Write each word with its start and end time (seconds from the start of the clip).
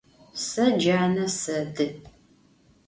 Se 0.49 0.65
cane 0.81 1.25
sedı. 1.39 1.87